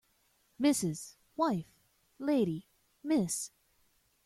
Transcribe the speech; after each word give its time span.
Mrs. 0.59 1.15
wife 1.37 1.69
lady 2.17 2.65
Miss 3.03 3.51